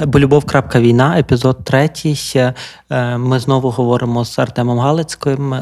[0.00, 2.16] Болюбов.війна, епізод третій.
[2.90, 5.54] Е, ми знову говоримо з Артемом Галицьким,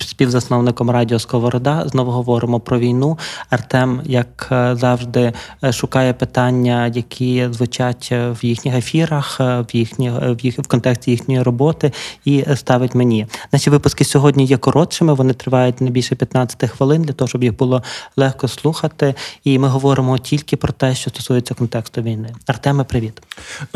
[0.00, 1.82] співзасновником Радіо Сковорода.
[1.86, 3.18] Знову говоримо про війну.
[3.50, 5.32] Артем, як е, завжди,
[5.64, 11.42] е, шукає питання, які звучать в їхніх ефірах, в їхні, в їх в контексті їхньої
[11.42, 11.92] роботи,
[12.24, 13.26] і ставить мені.
[13.52, 15.14] Наші випуски сьогодні є коротшими.
[15.14, 17.82] Вони тривають не більше 15 хвилин для того, щоб їх було
[18.16, 19.14] легко слухати.
[19.44, 22.28] І ми говоримо тільки про те, що стосується контексту війни.
[22.46, 23.22] Артеме, привіт.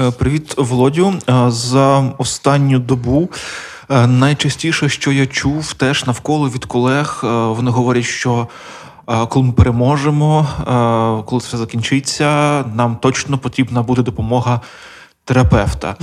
[0.03, 1.15] Е, привіт, Володю.
[1.29, 3.29] Е, за останню добу
[3.91, 8.49] е, найчастіше, що я чув, теж навколо від колег, вони говорять, що
[9.29, 10.49] коли ми переможемо,
[11.27, 14.61] коли це закінчиться, нам точно потрібна буде допомога.
[15.25, 15.97] Терапевта,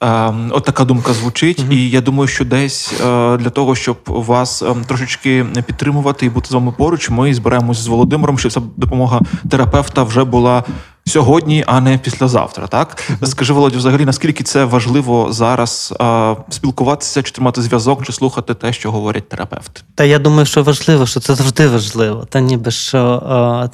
[0.00, 2.92] uh от така думка звучить, uh і я думаю, що десь
[3.38, 8.38] для того, щоб вас трошечки підтримувати і бути з вами поруч, ми зберемось з Володимиром,
[8.38, 10.64] щоб ця допомога терапевта вже була
[11.08, 12.66] сьогодні, а не післязавтра.
[12.66, 18.54] Так скажи Володю, взагалі наскільки це важливо зараз а, спілкуватися, чи тримати зв'язок, чи слухати
[18.54, 19.80] те, що говорять терапевти?
[19.94, 22.26] Та я думаю, що важливо, що це завжди важливо.
[22.30, 23.22] Та ніби що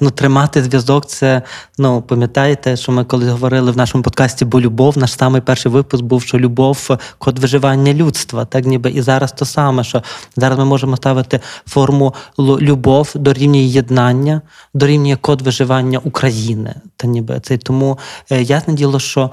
[0.01, 1.43] ну тримати зв'язок, це
[1.79, 6.05] ну пам'ятаєте, що ми коли говорили в нашому подкасті, бо любов, наш самий перший випуск
[6.05, 8.45] був, що любов код виживання людства.
[8.45, 10.03] Так ніби і зараз то саме, що
[10.37, 14.41] зараз ми можемо ставити форму любов дорівнює єднання,
[14.75, 16.75] дорівнює код виживання України.
[16.97, 17.99] Та ніби ніби це тому
[18.31, 19.31] е, ясне діло, що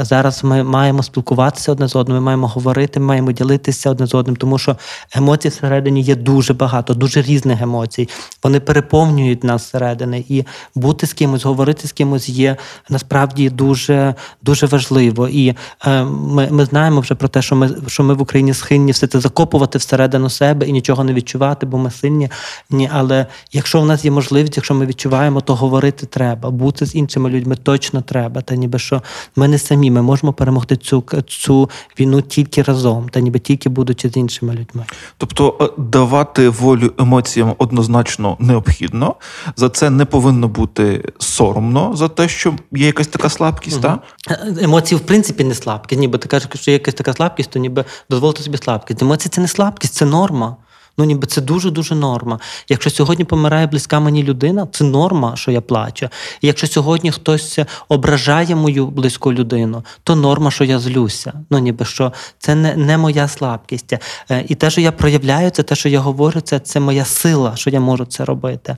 [0.00, 4.14] зараз ми маємо спілкуватися одне з одним, ми маємо говорити, ми маємо ділитися одне з
[4.14, 4.76] одним, тому що
[5.14, 8.08] емоцій всередині є дуже багато, дуже різних емоцій.
[8.44, 10.44] Вони переповнюють нас всередини, і
[10.74, 12.56] бути з кимось, говорити з кимось є
[12.88, 15.28] насправді дуже дуже важливо.
[15.28, 15.54] І
[15.86, 19.06] е, ми ми знаємо вже про те, що ми що ми в Україні схильні все
[19.06, 22.30] це закопувати всередину себе і нічого не відчувати, бо ми сильні.
[22.70, 26.94] Ні, але якщо в нас є можливість, якщо ми відчуваємо, то говорити треба, бути з
[26.94, 28.40] іншими людьми точно треба.
[28.40, 29.02] Та ніби що
[29.36, 34.08] ми не самі, ми можемо перемогти цю цю війну тільки разом, та ніби тільки будучи
[34.08, 34.84] з іншими людьми.
[35.18, 39.14] Тобто е, давати волю емоціям однозначно необхідно.
[39.56, 43.84] За це не повинно бути соромно за те, що є якась така слабкість.
[43.84, 43.98] Угу.
[44.26, 44.42] Та?
[44.62, 46.00] Емоції, в принципі, не слабкість.
[46.00, 49.02] Ніби ти кажеш, що є якась така слабкість, то ніби дозволити собі слабкість.
[49.02, 50.56] Емоції це не слабкість, це норма.
[50.98, 52.38] Ну ніби це дуже-дуже норма.
[52.68, 56.08] Якщо сьогодні помирає близька мені людина, це норма, що я плачу.
[56.40, 57.58] І якщо сьогодні хтось
[57.88, 61.32] ображає мою близьку людину, то норма, що я злюся.
[61.50, 63.92] Ну ніби що це не не моя слабкість.
[64.30, 67.56] Е, і те, що я проявляю, це те, що я говорю, це це моя сила,
[67.56, 68.76] що я можу це робити.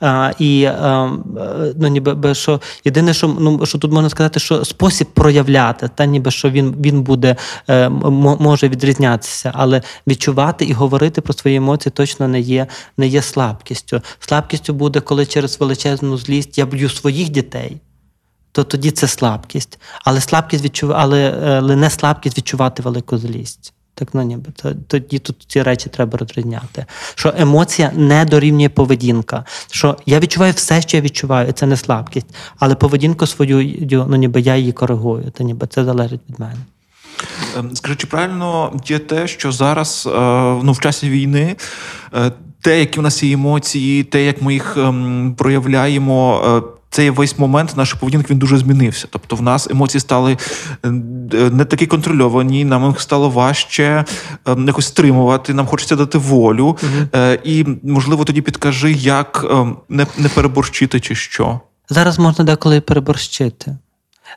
[0.00, 1.10] А, І а,
[1.76, 6.30] ну, ніби що єдине, що ну що тут можна сказати, що спосіб проявляти, та ніби
[6.30, 7.36] що він він буде
[7.68, 12.66] е, може відрізнятися, але відчувати і говорити про свої емоції точно не є
[12.96, 14.00] не є слабкістю.
[14.20, 17.80] Слабкістю буде, коли через величезну злість я б'ю своїх дітей,
[18.52, 19.78] то тоді це слабкість.
[20.04, 20.92] Але слабкість відчув...
[20.92, 23.72] але, але не слабкість відчувати велику злість.
[23.94, 24.50] Так ну ніби
[24.86, 26.86] тоді тут ці речі треба розрізняти.
[27.14, 29.44] Що емоція не дорівнює поведінка.
[29.70, 32.26] Що я відчуваю все, що я відчуваю, і це не слабкість.
[32.58, 36.56] Але поведінку свою, ну ніби я її коригую, то ніби це залежить від мене.
[37.58, 40.18] Ем, скажи, чи правильно є те, що зараз е,
[40.62, 41.56] ну, в часі війни
[42.14, 47.10] е, те, які в нас є емоції, те, як ми їх ем, проявляємо, е, цей
[47.10, 49.06] весь момент наш поведінок він дуже змінився.
[49.10, 50.36] Тобто, в нас емоції стали
[51.32, 54.04] не такі контрольовані, нам їх стало важче
[54.46, 55.54] ем, якось стримувати.
[55.54, 56.66] Нам хочеться дати волю.
[56.66, 57.20] Угу.
[57.44, 59.46] І можливо тоді підкажи, як
[59.88, 61.60] не, не переборщити чи що.
[61.88, 63.76] Зараз можна деколи переборщити.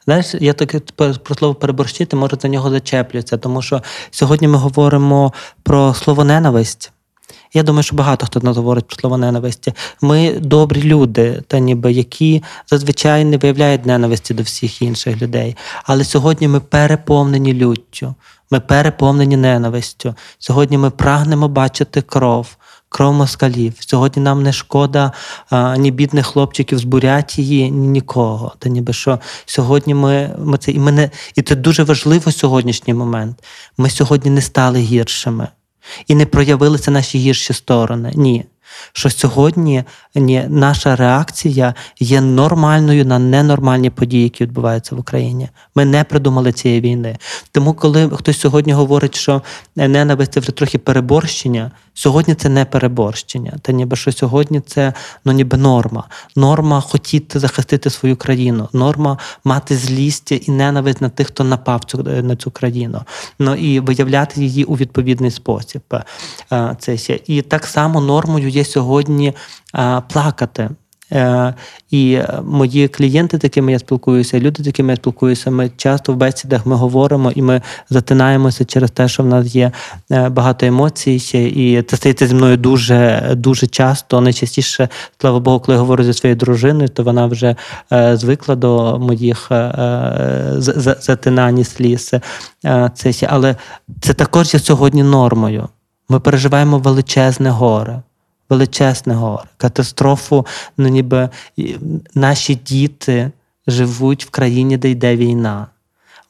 [0.06, 0.80] Знаєш, я таке
[1.24, 3.82] про слово переборщити, може за нього зачеплюється, тому що
[4.12, 6.92] сьогодні ми говоримо про слово ненависть.
[7.58, 9.74] Я думаю, що багато хто нас говорить про слово ненависті.
[10.02, 15.58] Ми добрі люди, та ніби які зазвичай не виявляють ненависті до всіх інших людей.
[15.84, 18.16] Але сьогодні ми переповнені люттю,
[18.52, 20.16] ми переповнені ненавистю.
[20.40, 22.58] Сьогодні ми прагнемо бачити кров
[22.90, 23.74] кров москалів.
[23.80, 25.12] Сьогодні нам не шкода
[25.50, 28.54] а, ні бідних хлопчиків з Бурятії, ні нікого.
[28.60, 33.44] Та ніби що сьогодні ми ми це і мене, і це дуже важливо сьогоднішній момент.
[33.78, 35.48] Ми сьогодні не стали гіршими
[36.08, 38.12] і не проявилися наші гірші сторони.
[38.16, 38.46] Ні
[38.94, 39.84] що сьогодні
[40.50, 45.50] наша реакція є нормальною на ненормальні події, які відбуваються в Україні.
[45.76, 47.18] Ми не придумали цієї війни.
[47.52, 49.42] Тому, коли хтось сьогодні говорить, що
[49.76, 53.54] ненависть це вже трохи переборщення, сьогодні це не переборщення.
[53.62, 54.94] Та ніби що сьогодні це
[55.26, 56.04] ну ніби норма.
[56.36, 62.04] Норма хотіти захистити свою країну, норма мати злість і ненависть на тих, хто напав цю
[62.04, 63.02] на цю країну.
[63.40, 65.82] Ну і виявляти її у відповідний спосіб.
[66.52, 66.98] Е, це.
[67.28, 69.34] І так само нормою є сьогодні
[70.14, 70.70] плакати.
[71.12, 71.54] Е,
[71.92, 76.14] І е, мої клієнти, з якими я спілкуюся, люди, з якими я спілкуюся, ми часто
[76.14, 79.72] в бесідах ми говоримо і ми затинаємося через те, що в нас є
[80.12, 81.14] е, багато емоцій.
[81.56, 84.22] І це стається зі мною дуже дуже часто.
[84.22, 84.90] Найчастіше,
[85.22, 87.56] слава Богу, коли я говорю зі своєю дружиною, то вона вже
[88.14, 89.52] звикла до моїх
[91.00, 92.14] затинань сліз.
[92.94, 93.28] Це.
[93.28, 93.56] Але
[94.02, 95.68] це також є сьогодні нормою.
[96.10, 98.02] Ми переживаємо величезне горе.
[98.50, 100.46] Величезне горе, катастрофу.
[100.78, 101.30] Ну, ніби
[102.16, 103.32] наші діти
[103.68, 105.68] живуть в країні, де йде війна.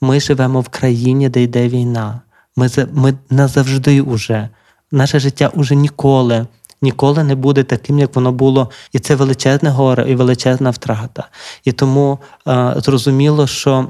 [0.02, 2.22] Ми живемо в країні, де йде війна.
[2.56, 4.50] Ми, ми назавжди уже.
[4.92, 6.48] Наше життя уже ніколи,
[6.82, 8.70] ніколи не буде таким, як воно було.
[8.92, 11.28] І це величезне горе і величезна втрата.
[11.64, 13.88] І тому е, зрозуміло, що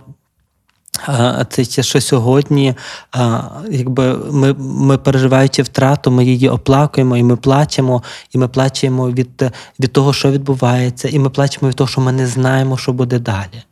[1.49, 2.75] Це те, що сьогодні,
[3.71, 8.03] якби ми, ми переживаючи втрату, ми її оплакуємо, і ми плачемо,
[8.33, 12.11] і ми плачемо від, від того, що відбувається, і ми плачемо від того, що ми
[12.11, 13.63] не знаємо, що буде далі.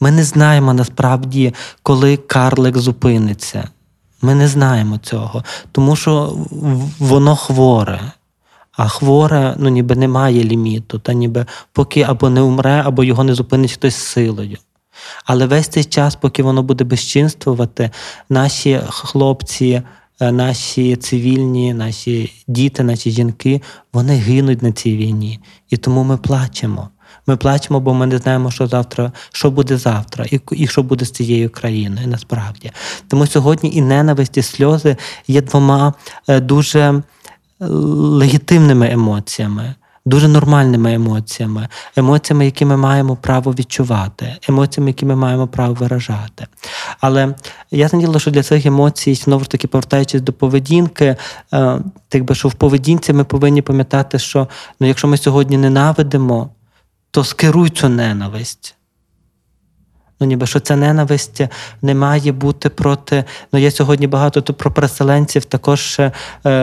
[0.00, 3.68] Ми не знаємо насправді, коли карлик зупиниться.
[4.22, 6.36] Ми не знаємо цього, тому що
[6.98, 8.00] воно хворе.
[8.76, 13.34] А хворе, ну ніби немає ліміту, та ніби поки або не умре, або його не
[13.34, 14.58] зупинить хтось силою.
[15.24, 17.90] Але весь цей час, поки воно буде безчинствувати,
[18.28, 19.82] наші хлопці,
[20.20, 23.62] е, наші цивільні, наші діти, наші жінки,
[23.92, 25.40] вони гинуть на цій війні.
[25.70, 26.88] І тому ми плачемо.
[27.26, 31.04] Ми плачемо, бо ми не знаємо, що завтра, що буде завтра, і, і що буде
[31.04, 32.70] з цією країною насправді.
[33.08, 34.96] Тому сьогодні і ненависть, і сльози
[35.28, 35.94] є двома
[36.28, 37.02] е, дуже е,
[37.60, 45.46] легітимними емоціями, дуже нормальними емоціями, емоціями, які ми маємо право відчувати, емоціями, які ми маємо
[45.46, 46.46] право виражати.
[47.00, 47.34] Але
[47.70, 51.16] я діло, що для цих емоцій, знову ж таки, повертаючись до поведінки,
[51.54, 51.78] е,
[52.08, 54.48] так би, що в поведінці ми повинні пам'ятати, що
[54.80, 56.50] ну, якщо ми сьогодні ненавидимо,
[57.10, 58.76] то скеруй цю ненависть.
[60.22, 61.40] Ну, ніби що ця ненависть
[61.82, 63.24] не має бути проти.
[63.52, 66.12] Ну, я сьогодні багато тут про переселенців, також е,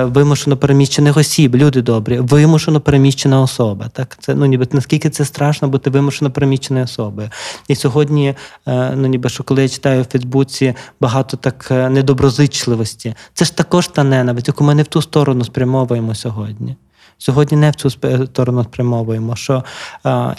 [0.03, 1.55] вимушено переміщених осіб.
[1.55, 3.87] Люди добрі, вимушено переміщена особа.
[3.87, 7.29] Так, це ну ніби наскільки це страшно бути вимушено переміщеною особою.
[7.67, 8.35] І сьогодні,
[8.67, 13.57] е, ну ніби що коли я читаю в Фейсбуці багато так е, недоброзичливості, це ж
[13.57, 16.75] також та ненависть, яку ми не в ту сторону спрямовуємо сьогодні.
[17.21, 17.89] Сьогодні не в цю
[18.25, 19.63] сторону спрямовуємо, що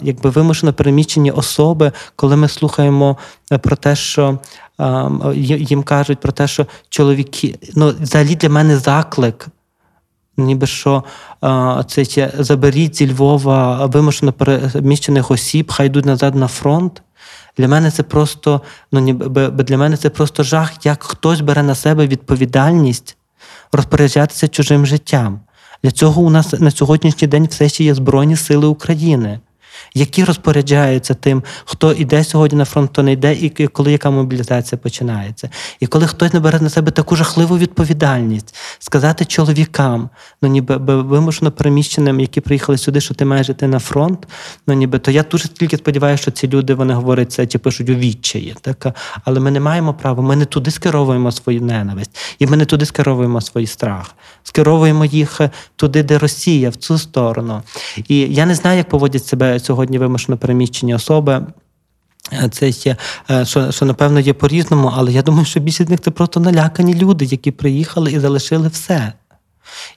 [0.00, 3.16] якби вимушено переміщені особи, коли ми слухаємо
[3.52, 4.38] е, про те, що
[5.44, 9.46] їм кажуть про те, що чоловіки, ну взагалі для мене заклик.
[10.36, 11.04] Ніби що
[11.86, 17.02] це ще заберіть зі Львова вимушено переміщених осіб, хай йдуть назад на фронт.
[17.58, 18.60] Для мене це просто,
[18.92, 23.16] ну ніби для мене це просто жах, як хтось бере на себе відповідальність
[23.72, 25.40] розпоряджатися чужим життям.
[25.82, 29.38] Для цього у нас на сьогоднішній день все ще є Збройні Сили України,
[29.94, 34.78] які розпоряджаються тим, хто йде сьогодні на фронт, хто не йде, і коли яка мобілізація
[34.78, 35.50] починається.
[35.80, 40.10] І коли хтось не бере на себе таку жахливу відповідальність, сказати чоловікам,
[40.42, 44.26] ну ніби вимушено переміщеним, які приїхали сюди, що ти маєш йти на фронт,
[44.66, 47.90] ну ніби то я дуже тільки сподіваюся, що ці люди вони говорять це чи пишуть
[47.90, 48.56] у відчаї.
[48.60, 48.96] Так?
[49.24, 52.86] Але ми не маємо права, ми не туди скеровуємо свою ненависть, і ми не туди
[52.86, 54.14] скеровуємо свій страх.
[54.42, 55.40] Скеровуємо їх
[55.76, 57.62] туди, де Росія, в цю сторону.
[58.08, 61.46] І я не знаю, як поводять себе сьогодні вимушено переміщені особи.
[62.32, 62.96] Е, Це ще,
[63.30, 66.40] е, що, що напевно є по-різному, але я думаю, що більшість з них це просто
[66.40, 69.12] налякані люди, які приїхали і залишили все.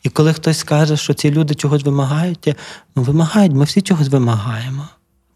[0.03, 2.55] І коли хтось скаже, що ці люди чогось вимагають,
[2.95, 4.87] ну вимагають, ми всі чогось вимагаємо.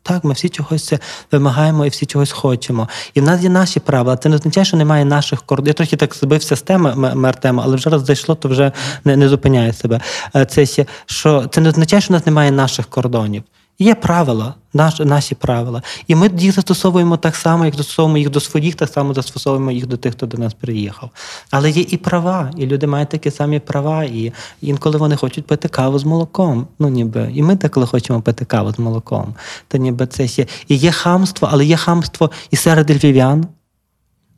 [0.04, 0.94] Так, ми всі чогось
[1.32, 2.88] вимагаємо і всі чогось хочемо.
[3.14, 4.18] І в нас є наші правила.
[4.18, 5.68] Це не означає, що немає наших кордонів.
[5.68, 8.72] Я трохи так збився з теми м- але вже раз зайшло, то вже
[9.06, 10.02] не, не зупиняє себе.
[10.36, 13.44] Е, Це що це не означає, що в нас немає наших кордонів.
[13.80, 15.82] Є правила, наш, наші правила.
[16.08, 19.88] І ми їх застосовуємо так само, як застосовуємо їх до своїх, так само застосовуємо їх
[19.88, 21.10] до тих, хто до нас приїхав.
[21.52, 25.68] Але є і права, і люди мають такі самі права, і інколи вони хочуть пити
[25.68, 26.68] каву з молоком.
[26.80, 29.36] Ну ніби, і ми деколи хочемо пити каву з молоком.
[29.68, 30.46] Та ніби це ще.
[30.68, 33.48] І є хамство, але є хамство і серед львів'ян.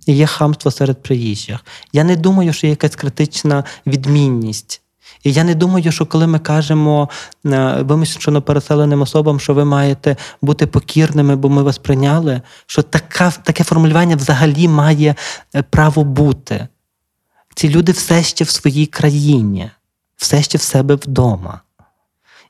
[0.05, 1.65] І є хамство серед приїжджих.
[1.93, 4.81] Я не думаю, що є якась критична відмінність.
[5.23, 7.09] І я не думаю, що коли ми кажемо
[7.45, 13.31] е, вимушено переселеним особам, що ви маєте бути покірними, бо ми вас прийняли, що така,
[13.31, 15.15] таке формулювання взагалі має
[15.55, 16.67] е, право бути.
[17.55, 19.71] Ці люди все ще в своїй країні,
[20.17, 21.61] все ще в себе вдома.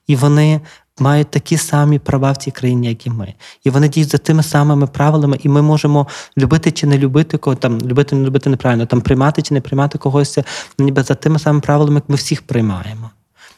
[0.08, 0.62] І вони
[1.02, 3.34] мають такі самі права в цій країні, як і ми.
[3.64, 7.56] І вони діють за тими самими правилами, і ми можемо любити чи не любити кого
[7.56, 10.38] там, любити, не любити неправильно, там приймати чи не приймати когось,
[10.80, 13.10] ніби за тими самими правилами, як ми всіх приймаємо.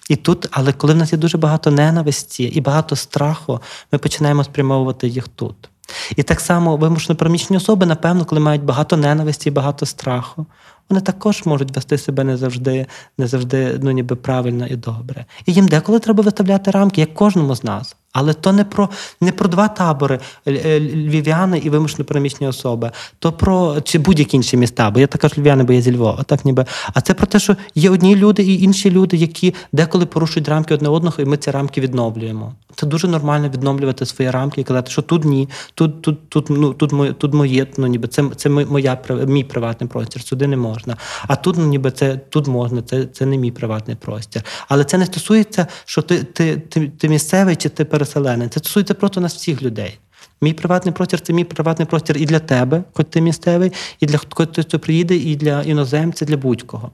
[0.10, 3.60] І тут, але коли в нас є дуже багато ненависті і багато страху,
[3.92, 5.70] ми починаємо спрямовувати їх тут.
[6.16, 10.46] І так само вимушено переміщені особи, напевно, коли мають багато ненависті і багато страху,
[10.90, 12.86] вони також можуть вести себе не завжди,
[13.18, 15.26] не завжди ну, ніби правильно і добре.
[15.46, 17.96] І їм деколи треба виставляти рамки, як кожному з нас.
[18.14, 18.90] Але то не про
[19.22, 24.58] не про два табори е, львів'яни і вимушено переміщені особи, то про чи будь-які інші
[24.58, 26.66] міста, бо я так кажу львів'яни, бо я зі Львова, так ніби.
[26.94, 30.74] А це про те, що є одні люди і інші люди, які деколи порушують рамки
[30.74, 32.54] одне одного, і ми ці рамки відновлюємо.
[32.76, 36.74] Це дуже нормально відновлювати свої рамки і казати, що тут ні, тут, тут, тут, ну,
[36.74, 40.98] тут, моє, тут моє, ну ніби це, це моя мій приватний простір, сюди не можна.
[41.28, 44.44] А тут, ну ніби це тут можна, це, це не мій приватний простір.
[44.68, 48.54] Але це не стосується, що ти, ти, ти, ти місцевий чи ти переселенець.
[48.54, 50.00] Це стосується просто нас всіх людей.
[50.42, 54.18] Мій приватний простір це мій приватний простір і для тебе, хоч ти місцевий, і для
[54.18, 56.92] хтось, хто приїде, і для іноземця, для будь-кого.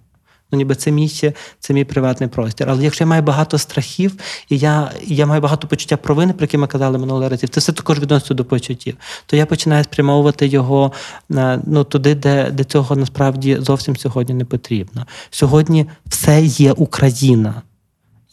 [0.52, 2.70] Ну, ніби це мій, ще- це мій приватний простір.
[2.70, 4.16] Але якщо я маю багато страхів,
[4.50, 7.72] і я, я маю багато почуття провини, про які ми казали минулого разів, це все
[7.72, 8.96] також відноситься до почуттів.
[9.26, 10.92] То я починаю спрямовувати його
[11.32, 15.06] е, ну, туди, де, де цього насправді зовсім сьогодні не потрібно.
[15.30, 17.62] Сьогодні все є Україна.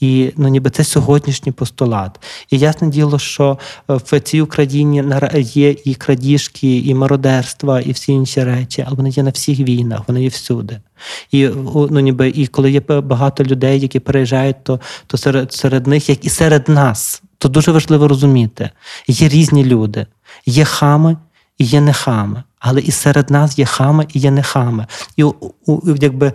[0.00, 2.20] І ну, ніби це сьогоднішній постулат.
[2.50, 3.58] І ясне діло, що
[3.90, 5.04] е, в цій Україні
[5.38, 10.00] є і крадіжки, і мародерства, і всі інші речі, але вони є на всіх війнах,
[10.06, 10.80] вони є всюди.
[11.32, 11.48] І,
[11.90, 16.24] ну, ніби, і коли є багато людей, які переїжджають, то, то серед, серед них, як
[16.24, 18.70] і серед нас, то дуже важливо розуміти:
[19.08, 20.06] є різні люди,
[20.46, 21.16] є хами
[21.58, 22.42] і є нехами.
[22.58, 24.86] Але і серед нас є хами і є нехами.
[25.16, 25.34] І у,
[25.66, 26.32] у, якби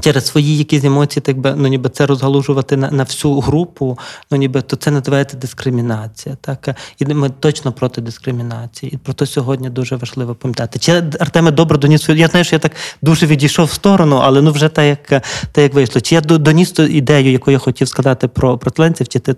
[0.00, 3.98] через свої якісь емоції, так би, ну, ніби це розгалужувати на, на всю групу,
[4.30, 6.36] ну ніби то це називається дискримінація.
[6.40, 6.76] Так?
[6.98, 8.92] І ми точно проти дискримінації.
[8.92, 10.78] І про це сьогодні дуже важливо пам'ятати.
[10.78, 12.72] Чи Артеме добре доніс Я знаю, що я так
[13.02, 15.22] дуже відійшов в сторону, але ну вже так, як,
[15.52, 16.00] так, як вийшло.
[16.00, 19.36] Чи я доніс ту ідею, яку я хотів сказати про протленців, чи ти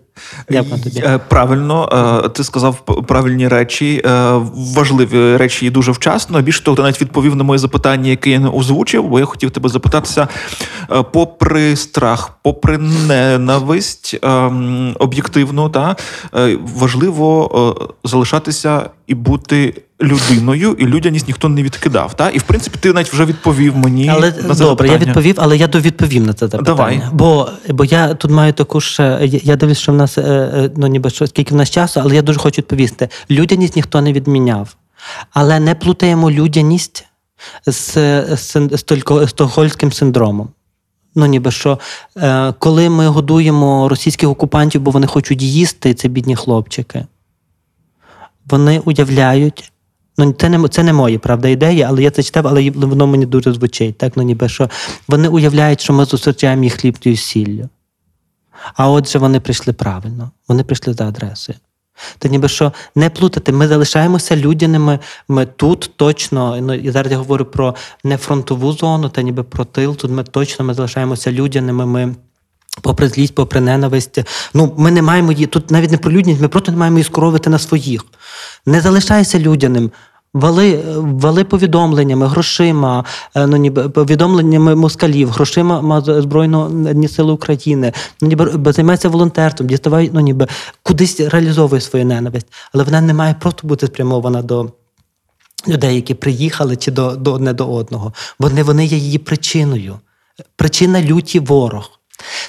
[0.51, 1.03] як на тобі?
[1.05, 1.89] Е, Правильно,
[2.25, 6.43] е, ти сказав правильні речі, е, важливі речі і дуже вчасно.
[6.43, 9.51] Більше того, ти навіть відповів на моє запитання, яке я не озвучив, бо я хотів
[9.51, 10.29] тебе запитатися,
[11.13, 15.97] попри страх, попри ненависть ем, об'єктивно, та,
[16.37, 17.51] е, важливо
[17.81, 22.15] е, залишатися і бути людиною, і людяність ніхто не відкидав.
[22.15, 22.31] Та?
[22.31, 25.57] І в принципі, ти навіть вже відповів мені Але на це добре, я відповів, але
[25.57, 26.65] я довідповім на це запитання.
[26.77, 27.03] Давай.
[27.13, 29.03] Бо, бо я тут маю таку ж.
[29.03, 32.01] е, Я, дивлюсь, що в нас е, е, ну ніби що скільки в нас часу,
[32.05, 33.09] але я дуже хочу відповісти.
[33.31, 34.77] Людяність ніхто не відміняв.
[35.31, 37.05] Але не плутаємо людяність
[37.67, 38.37] з,
[39.27, 40.49] стокгольмським синдромом.
[41.15, 41.79] Ну, ніби що,
[42.17, 47.07] е, коли ми годуємо російських окупантів, бо вони хочуть їсти, це бідні хлопчики,
[48.47, 49.73] вони уявляють.
[50.19, 53.27] Ну, це не, це не мої, правда, ідеї, але я це читав, але воно мені
[53.27, 53.99] дуже звучить.
[53.99, 54.71] Так, ну ніби що
[55.09, 57.69] вони уявляють, що ми зустрічаємо їх хлібною і сіллю.
[58.75, 61.59] А отже, вони прийшли правильно, вони прийшли за адресою.
[62.19, 64.99] Та ніби що не плутати, ми залишаємося людяними.
[65.29, 67.75] Ми тут точно, ну і зараз я говорю про
[68.05, 69.97] не фронтову зону, та ніби про тил.
[69.97, 71.87] Тут ми точно ми залишаємося людяними.
[71.87, 72.15] Ми
[72.83, 74.19] попри злість, попри ненависть.
[74.55, 77.05] Ну, ми не маємо її тут навіть не про людяність, ми просто не маємо її
[77.05, 78.05] скоровити на своїх.
[78.67, 79.91] Не залишайся людяним.
[80.41, 87.93] Вали, вали повідомленнями, грошима, е, ну ніби повідомленнями москалів, грошима ма- Збройної сили України.
[88.21, 90.47] Ну ніби займайся волонтерством, діставай, ну ніби
[90.83, 94.71] кудись реалізовує свою ненависть, але вона не має просто бути спрямована до
[95.69, 98.13] людей, які приїхали, чи до, до одне до одного.
[98.39, 99.99] Вони, вони є її причиною.
[100.57, 101.91] Причина люті ворог.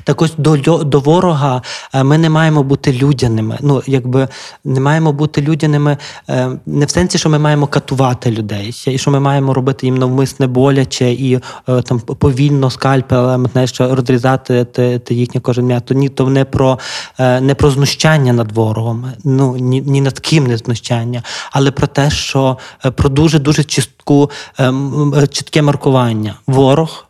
[0.04, 1.62] Так ось до, до ворога
[1.94, 3.58] е, ми не маємо бути людяними.
[3.62, 4.28] Ну, якби
[4.66, 5.98] не маємо бути людяними
[6.30, 9.98] е, не в сенсі, що ми маємо катувати людей, і що ми маємо робити їм
[9.98, 11.42] навмисне боляче і е,
[11.82, 15.94] там повільно скальпелем знаєш, розрізати те, те їхнє кожен м'ято.
[15.94, 16.80] Ні, то не про,
[17.20, 22.10] не про знущання над ворогом, ну ні, ні над ким не знущання, але про те,
[22.10, 22.58] що
[22.96, 26.36] про дуже дуже чистку, е, м, е, чітке маркування.
[26.48, 27.08] Ворог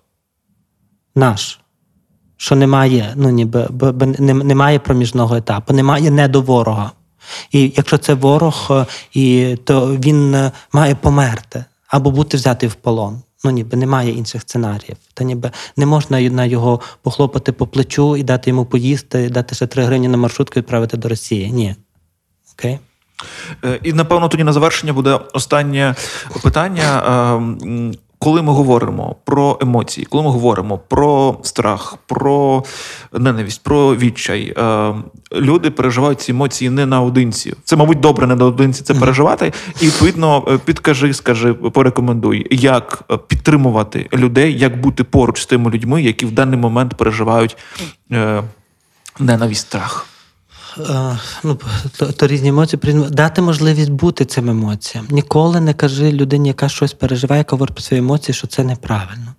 [1.16, 1.60] наш
[2.38, 3.67] що немає, ну ніби
[4.20, 6.91] немає проміжного етапу, немає не до ворога.
[7.51, 12.74] І якщо це ворог, е, і, то він е, має померти або бути взятий в
[12.74, 13.22] полон.
[13.44, 14.98] Ну, ніби немає інших сценаріїв.
[15.13, 19.56] Та ніби не можна на його похлопати по плечу і дати йому поїсти, і дати
[19.56, 21.51] ще три гривні на маршрутку і відправити до Росії.
[21.51, 21.75] Ні.
[22.53, 22.79] Окей?
[23.65, 25.96] Е, І напевно тоді на завершення буде останнє
[26.44, 27.01] питання.
[28.20, 32.64] Коли ми говоримо про емоції, коли ми говоримо про страх, про
[33.14, 34.94] ненависть, про відчай, е,
[35.32, 37.54] люди переживають ці емоції не наодинці.
[37.64, 39.54] Це, мабуть, добре не наодинці це переживати.
[39.82, 45.72] І відповідно, е, підкажи, скажи, порекомендуй, як е, підтримувати людей, як бути поруч з тими
[45.72, 47.58] людьми, які в даний момент переживають
[48.12, 48.44] е,
[49.20, 50.08] ненависть, страх.
[51.43, 51.60] Ну,
[51.98, 55.07] то, то різні емоції дати можливість бути цим емоціям.
[55.10, 59.34] Ніколи не кажи людині, яка щось переживає, яка говорить про свої емоції, що це неправильно.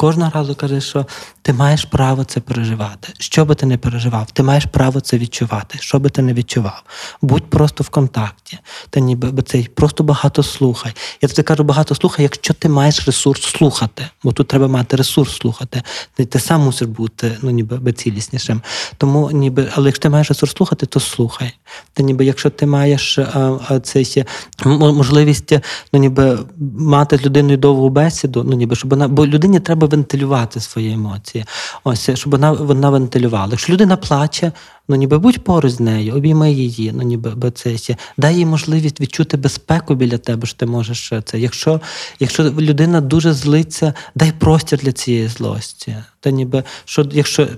[0.00, 1.06] Кожного разу кажи, що
[1.42, 3.12] ти маєш право це переживати.
[3.18, 6.82] Що би ти не переживав, ти маєш право це відчувати, що би ти не відчував.
[7.22, 8.58] Будь просто в контакті.
[8.90, 10.92] Та ніби цей просто багато слухай.
[11.22, 15.36] Я тобі кажу, багато слухай, якщо ти маєш ресурс слухати, бо тут треба мати ресурс
[15.36, 15.82] слухати.
[16.14, 18.62] Ти, ти сам мусиш бути ну, ніби би ціліснішим.
[18.96, 21.52] Тому ніби, але якщо ти маєш ресурс слухати, то слухай.
[21.92, 24.24] Та ніби якщо ти маєш а, а, цей
[24.64, 25.52] можливість
[25.92, 26.38] ну, ніби
[26.78, 31.44] мати з людиною довгу бесіду, ну ніби щоб вона, бо людині треба вентилювати свої емоції.
[31.84, 33.50] Ось щоб вона вона вентилювала.
[33.50, 34.52] Якщо людина плаче,
[34.88, 39.00] ну ніби будь поруч з нею, обійми її, ну ніби це ще дай їй можливість
[39.00, 41.38] відчути безпеку біля тебе, що ти можеш це.
[41.38, 41.80] Якщо,
[42.20, 45.96] якщо людина дуже злиться, дай простір для цієї злості.
[46.20, 47.48] Та ніби що, якщо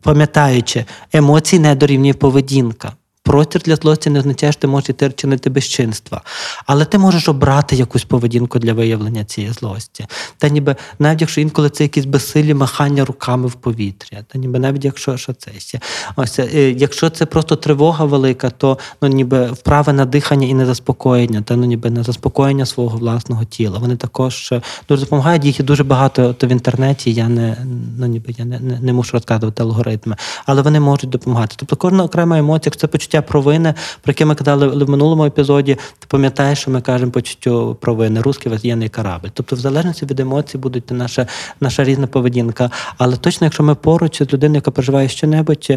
[0.00, 2.92] пам'ятаючи, емоції не дорівнює поведінка.
[3.26, 6.22] Простір для злості не означає, що ти можеш йти чинити безчинства.
[6.66, 10.06] Але ти можеш обрати якусь поведінку для виявлення цієї злості.
[10.38, 14.84] Та ніби навіть якщо інколи це якісь безсилі махання руками в повітря, та ніби навіть
[14.84, 15.80] якщо що це ще.
[16.16, 20.66] Ось е, якщо це просто тривога велика, то ну ніби вправи на дихання і на
[20.66, 23.78] заспокоєння, та ну ніби на заспокоєння свого власного тіла.
[23.78, 25.44] Вони також е, дуже допомагають.
[25.44, 27.12] Їх дуже багато то в інтернеті.
[27.12, 27.56] Я не
[27.98, 30.16] ну ніби я не, не, не мушу розказувати алгоритми,
[30.46, 31.54] але вони можуть допомагати.
[31.58, 35.74] Тобто кожна окрема емоція, якщо це почуття провини, про яке ми казали в минулому епізоді,
[35.74, 39.28] ти пам'ятаєш, що ми кажемо почуттю провини, русський воєнний корабль.
[39.32, 41.26] Тобто, в залежності від емоцій буде наша,
[41.60, 42.70] наша різна поведінка.
[42.98, 45.70] Але точно, якщо ми поруч з людиною, яка переживає щонебудь,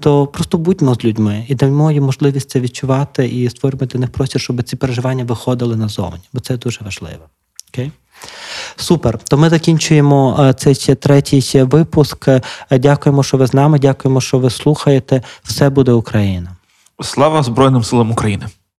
[0.00, 4.10] то просто будьмо з людьми і дамо їм можливість це відчувати і створюємо для них
[4.10, 7.24] простір, щоб ці переживання виходили назовні, бо це дуже важливо.
[7.72, 7.92] Окей?
[8.76, 9.18] Супер.
[9.18, 12.28] То ми закінчуємо е, цей третій випуск.
[12.28, 13.78] Е, Дякуємо, що ви з нами.
[13.78, 15.22] Дякуємо, що ви слухаєте.
[15.42, 16.55] Все буде Україна.
[17.02, 18.46] Слава Збройним силам України!